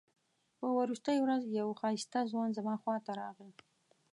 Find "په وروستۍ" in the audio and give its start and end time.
0.59-1.17